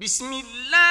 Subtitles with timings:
[0.00, 0.89] بسم الله.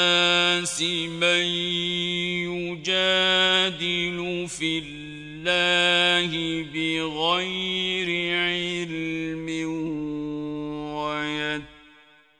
[0.00, 1.44] الناس من
[2.80, 6.30] يجادل في الله
[6.74, 9.48] بغير علم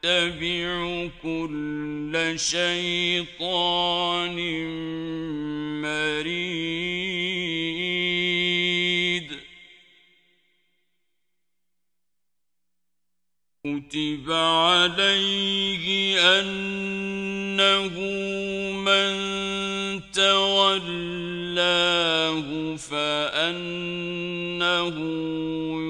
[0.04, 4.36] ويتبع كل شيطان
[5.82, 6.39] مريض
[13.90, 15.86] كتب عليه
[16.38, 17.98] أنه
[18.86, 19.12] من
[20.12, 21.26] تولاه
[22.76, 23.36] فأنه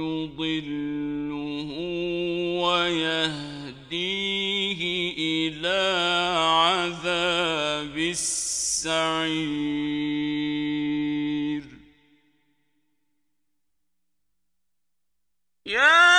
[0.01, 1.71] يضله
[2.65, 4.01] ويهديه
[5.19, 5.81] إلى
[6.41, 9.81] عذاب السعير
[15.67, 16.10] Yeah!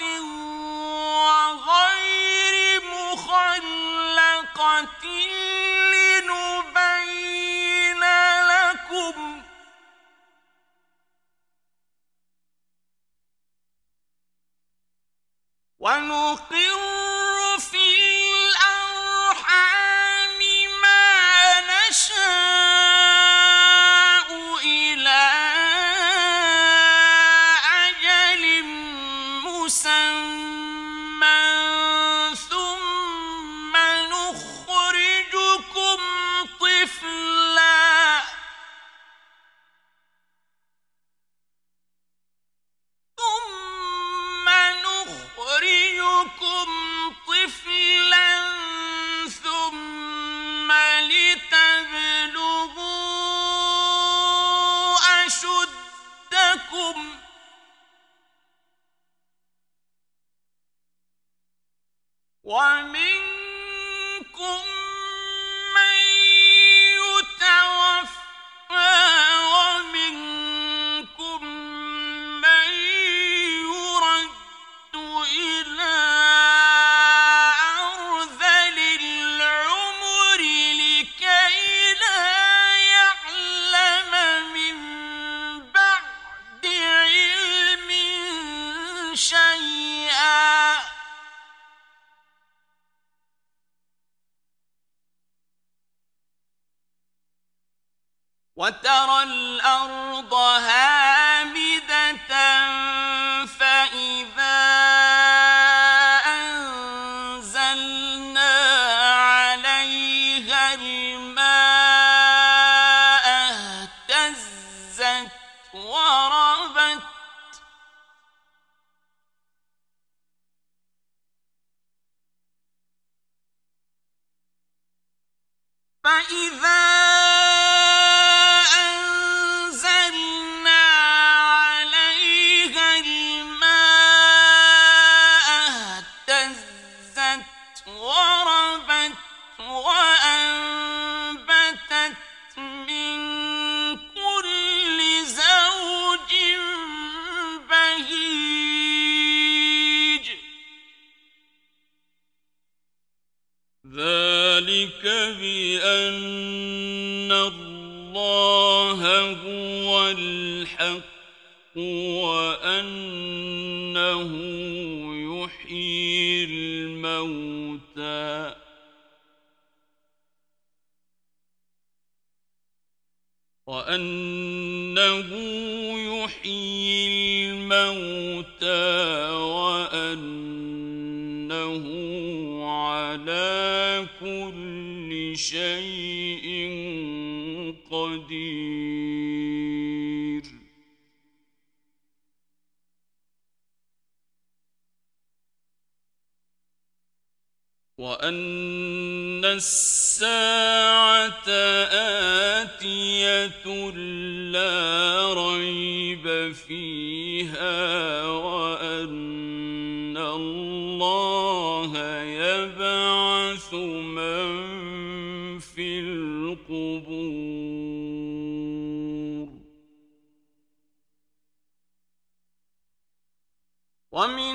[0.00, 0.33] رَحْمَةٍ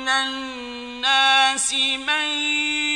[0.09, 2.88] الناس من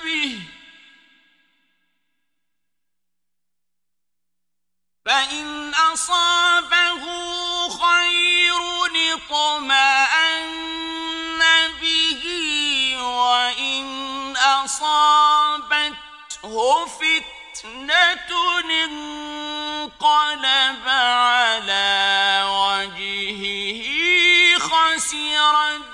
[0.04, 0.40] به.
[5.06, 7.04] فإن أصابه
[7.68, 8.62] خير
[9.14, 10.42] اطمأن
[11.80, 12.22] به
[13.02, 13.86] وإن
[14.36, 15.94] أصابته
[16.86, 18.30] فتنة
[18.84, 20.04] انقلب
[20.88, 23.84] على وجهه
[24.58, 25.93] خسر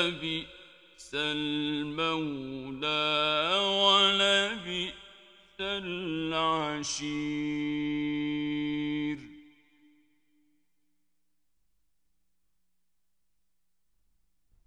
[0.00, 2.80] لبئس المولى
[3.84, 7.10] ولبئس العشير.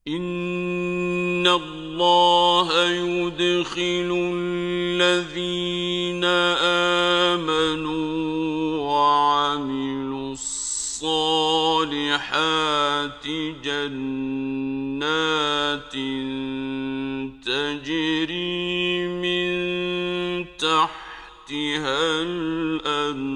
[0.07, 6.23] إن الله يدخل الذين
[7.33, 8.03] آمنوا
[8.77, 11.53] وعملوا الصالحات
[15.03, 15.93] جنات
[17.45, 19.47] تجري من
[20.57, 22.21] تحتها
[22.81, 23.33] الأنهار.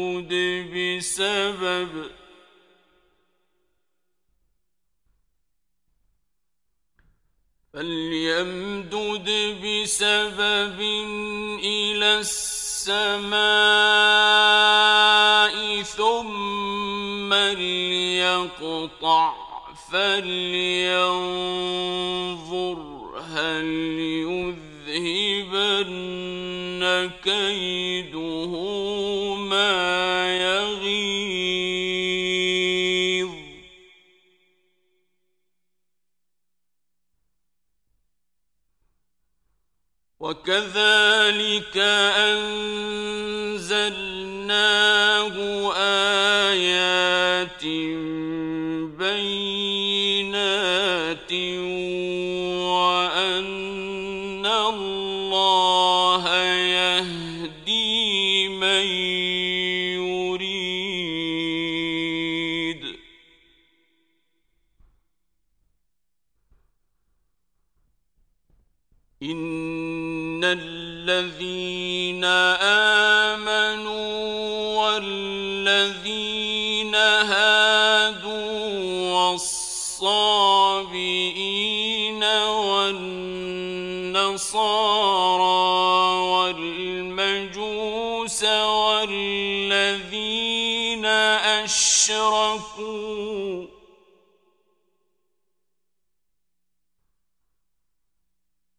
[0.73, 1.91] بسبب.
[7.73, 9.29] فليمدد
[9.63, 10.79] بسبب
[11.63, 13.31] إلى السماء
[15.81, 19.33] ثم ليقطع.
[19.91, 21.51] فلينظر
[27.23, 28.53] كيده
[29.35, 31.31] ما يغيظ.
[40.19, 41.77] وكذلك
[42.17, 42.91] أنزلناه
[46.51, 47.63] آيات
[92.11, 93.67] أشركوا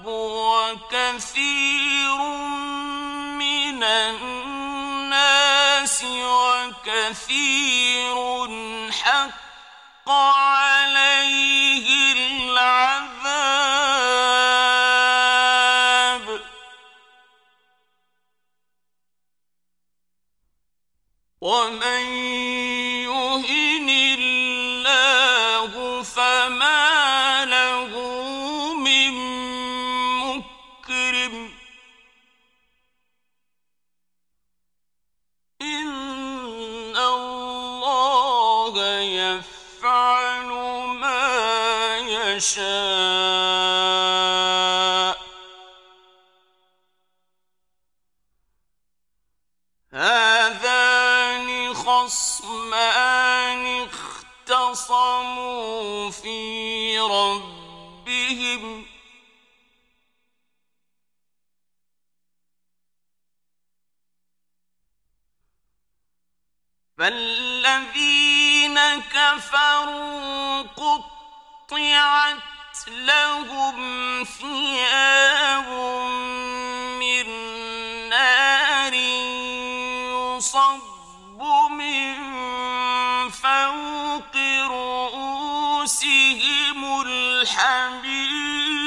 [0.06, 0.98] وكثير
[3.40, 5.24] من الناس
[6.44, 8.16] وكثير
[8.92, 9.44] حق
[66.98, 72.38] فالذين كفروا قطعت
[72.88, 73.78] لهم
[74.24, 75.70] ثياب
[77.00, 77.26] من
[78.10, 78.94] نار
[80.38, 82.14] يصب من
[83.30, 84.36] فوق
[84.68, 86.22] رؤوسهم
[87.02, 88.83] الحبيب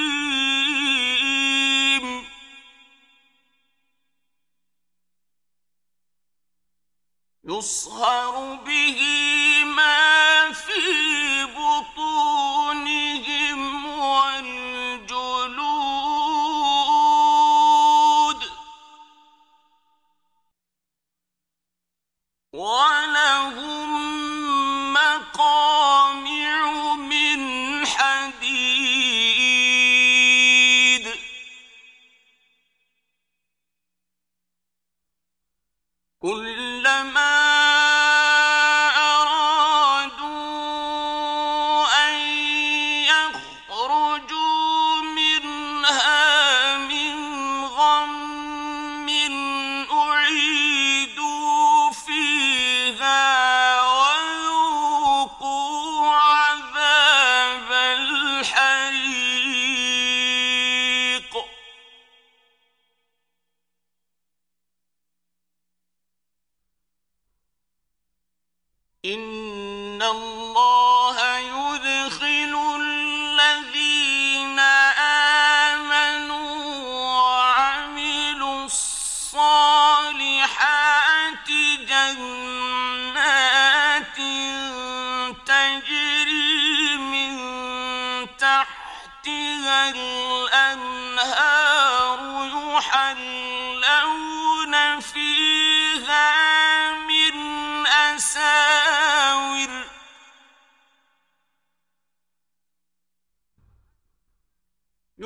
[7.48, 9.00] يصهر به
[9.76, 11.35] ما في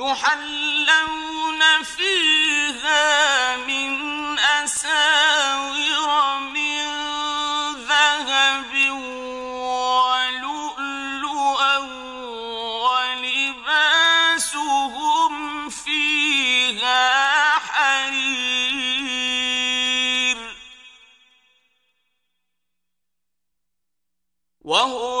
[0.01, 6.85] يحلون فيها من أساور من
[7.85, 8.73] ذهب
[10.41, 11.77] ولؤلؤا
[13.61, 15.33] ولباسهم
[15.69, 18.91] فيها حرير.
[24.61, 25.20] وهو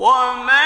[0.00, 0.59] وما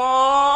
[0.00, 0.47] Oh.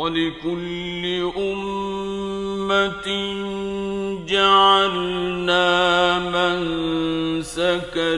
[0.00, 1.04] ولكل
[1.36, 3.06] أمة
[4.26, 5.68] جعلنا
[6.34, 8.16] منسكا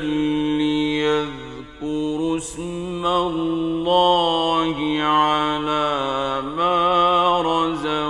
[0.58, 6.61] ليذكروا اسم الله على ما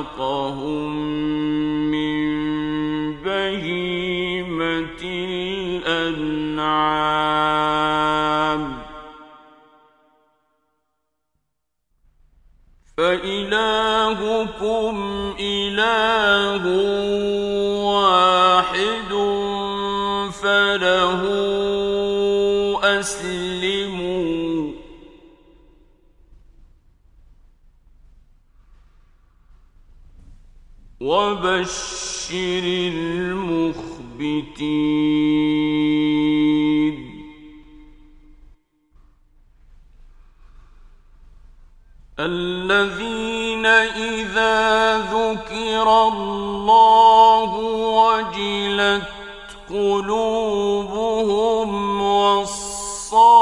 [0.03, 0.91] رزقهم
[1.91, 2.23] من
[3.23, 5.03] بهيمة
[5.83, 6.63] الأنعام.
[12.97, 14.97] فإلهكم
[15.41, 16.63] إله
[31.63, 33.83] وبشر المخبتين.
[42.21, 47.51] الذين إذا ذكر الله
[47.99, 49.09] وجلت
[49.71, 50.91] قلوبهم
[52.03, 53.42] والصابرين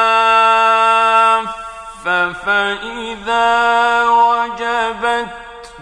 [2.33, 5.29] فإذا وجبت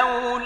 [0.00, 0.41] ولولا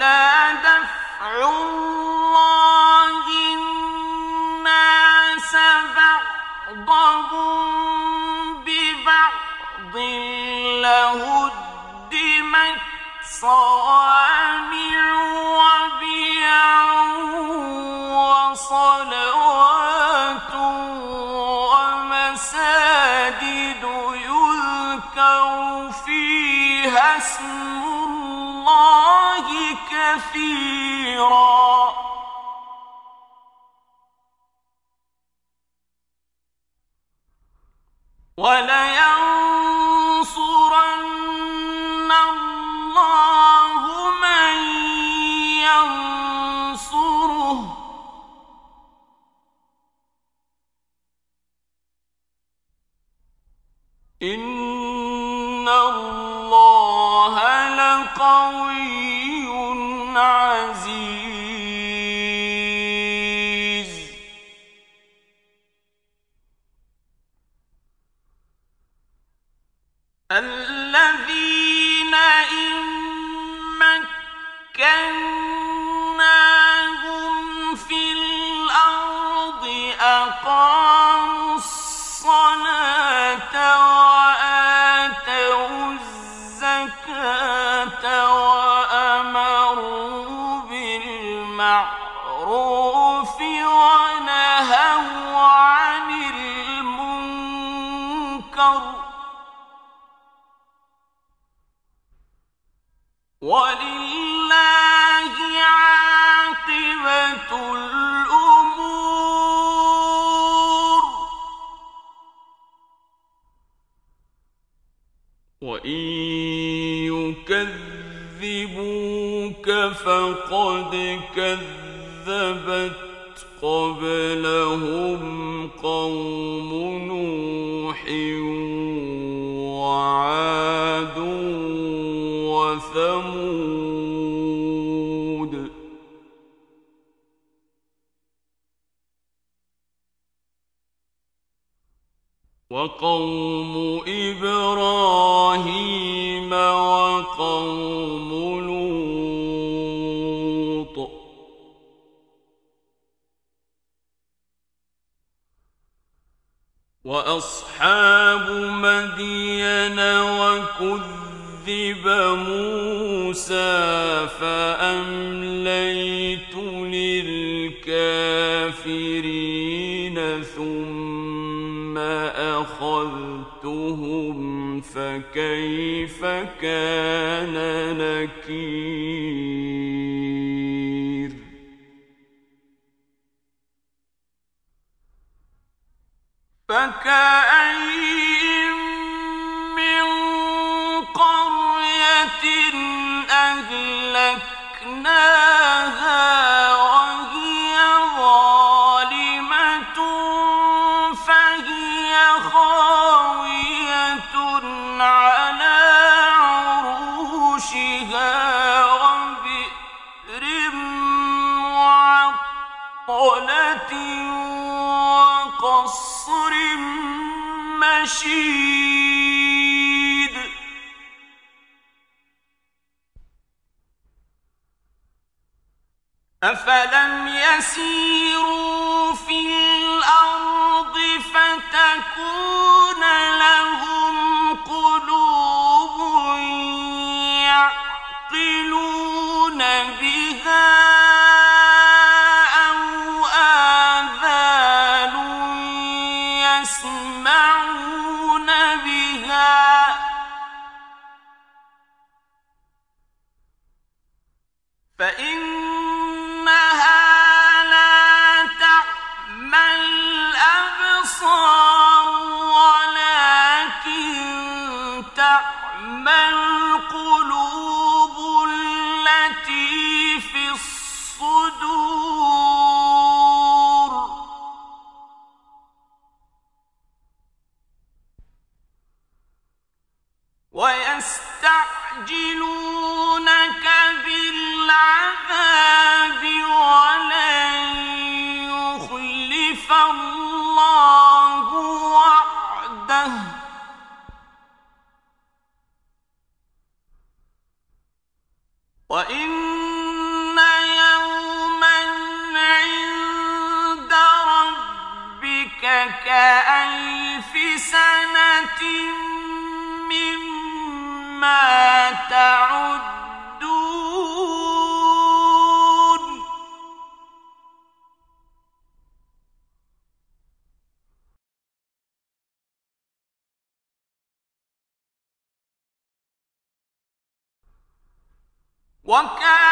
[328.87, 329.46] وكان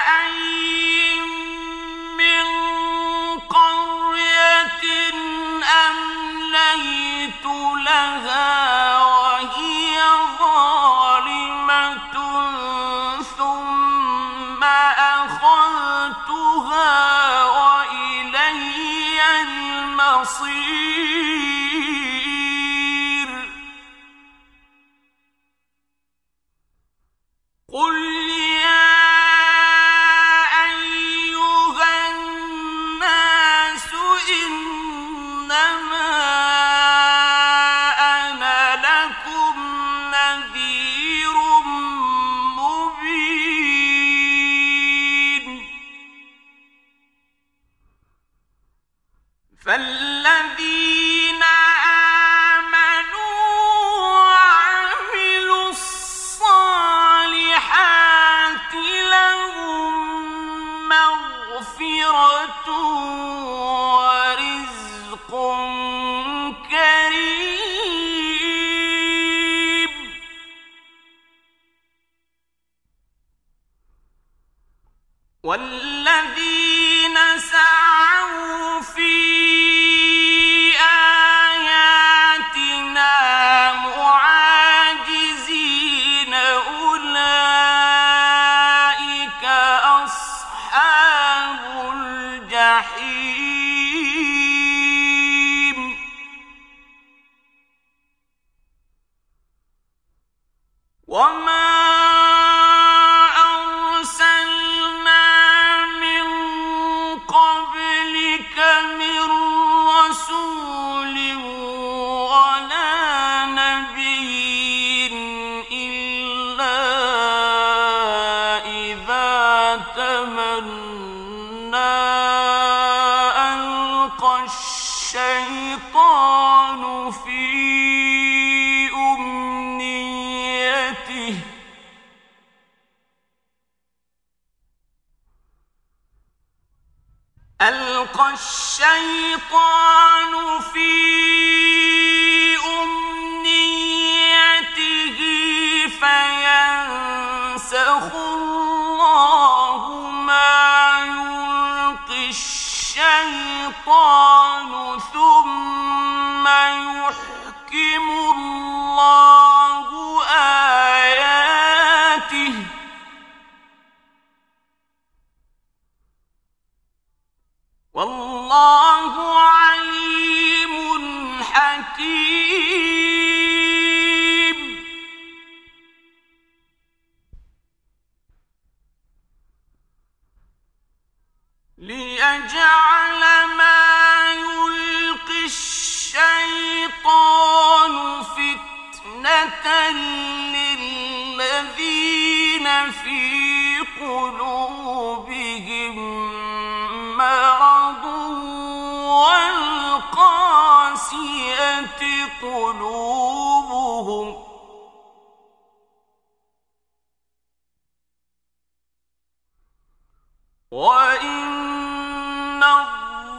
[210.76, 212.64] وإن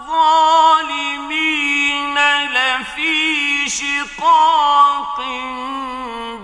[0.05, 0.84] الظالمين
[2.45, 5.20] لفي شقاق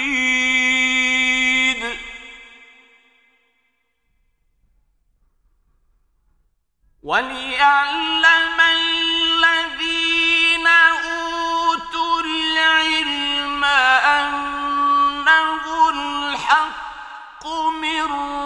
[7.02, 13.64] وليعلم الذين أوتوا العلم
[14.04, 17.46] أنه الحق
[17.82, 18.45] من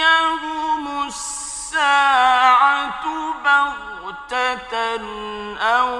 [0.00, 3.04] تأتيهم الساعة
[3.44, 4.74] بغتة
[5.60, 5.90] أو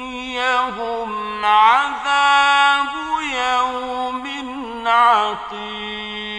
[0.00, 1.10] يأتيهم
[1.44, 2.88] عذاب
[3.34, 4.26] يوم
[4.86, 6.32] عقيم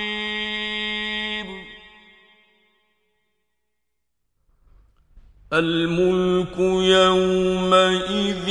[5.54, 6.58] الملك
[6.98, 8.50] يومئذ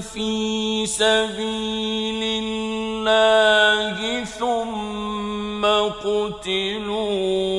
[0.00, 5.64] في سبيل الله ثم
[6.04, 7.49] قتلوا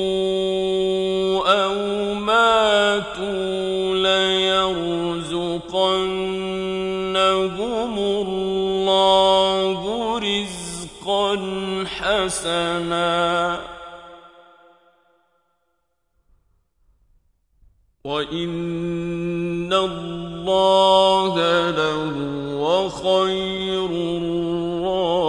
[12.24, 13.60] حسنا.
[18.04, 21.34] وإن الله
[21.70, 23.90] لهو خير
[24.22, 25.22] الرازقين.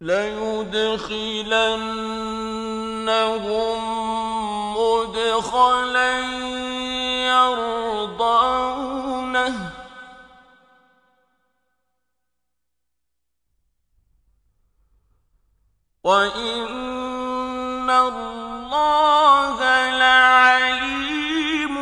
[0.00, 1.00] ليدخلنهم
[4.76, 6.20] مدخلا
[7.30, 8.50] يرضونه.
[16.04, 19.58] وإن الله
[19.98, 21.76] لعليم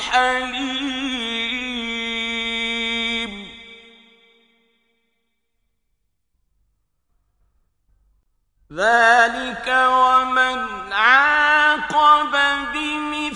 [0.00, 0.96] حليم.
[8.72, 12.32] ذلك ومن عاقب
[12.74, 13.35] بمثل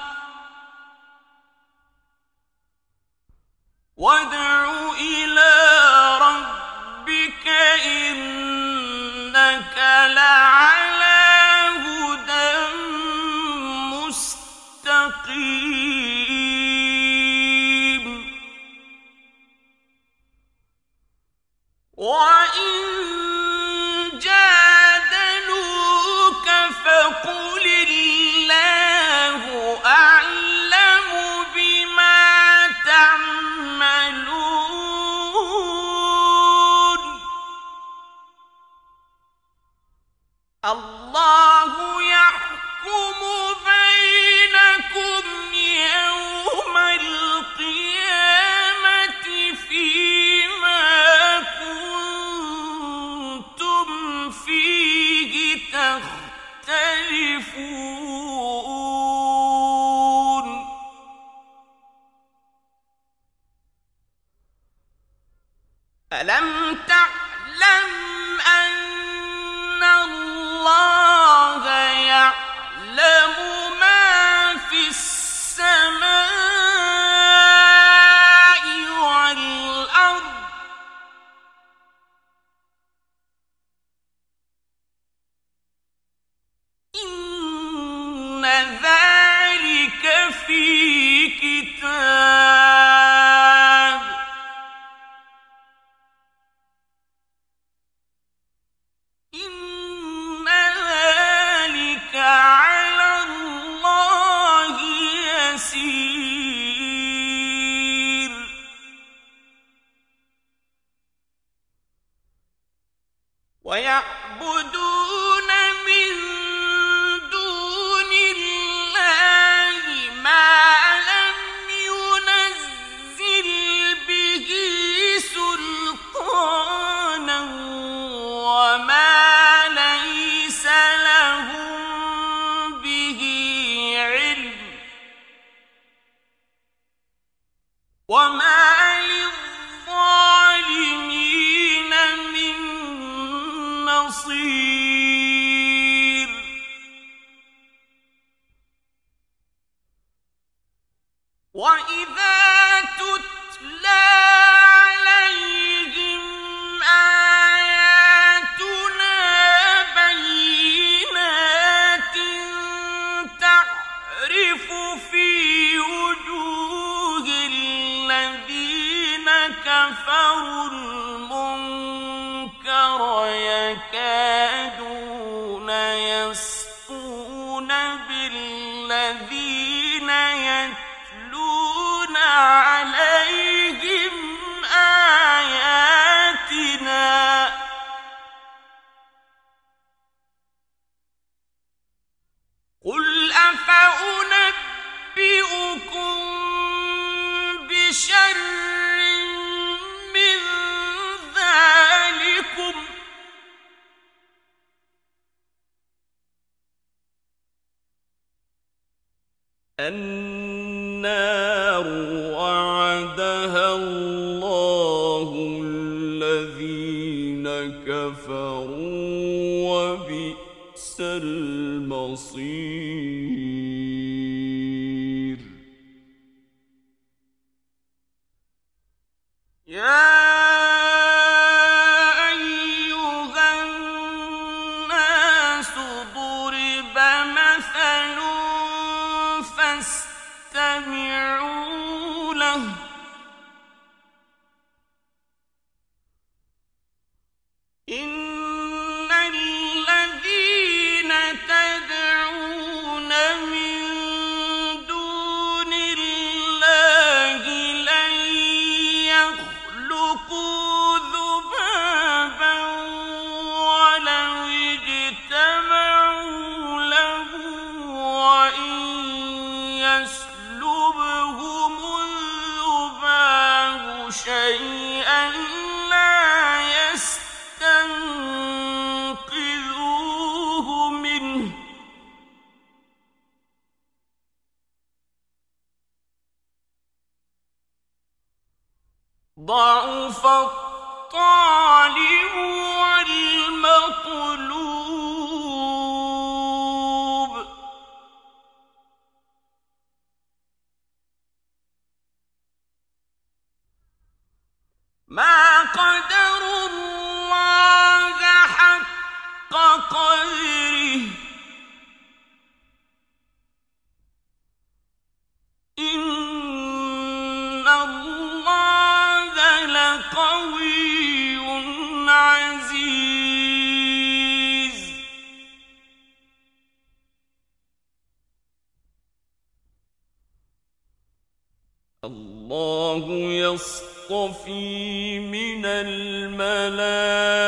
[335.66, 337.39] واعبدوا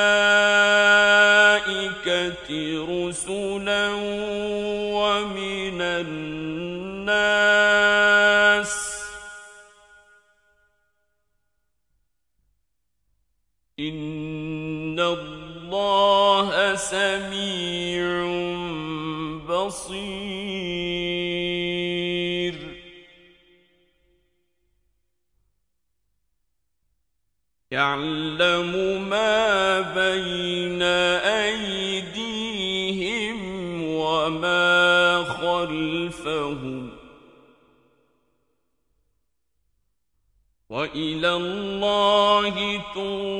[41.32, 43.31] ربكم وافعلوا